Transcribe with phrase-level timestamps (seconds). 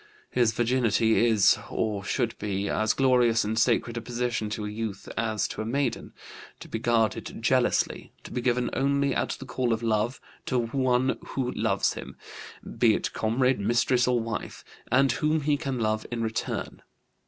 [0.31, 5.07] His virginity is, or should be, as glorious and sacred a possession to a youth
[5.15, 6.11] as to a maiden;
[6.59, 11.19] to be guarded jealously; to be given only at the call of love, to one
[11.23, 12.17] who loves him
[12.79, 16.81] be it comrade, mistress, or wife and whom he can love in return.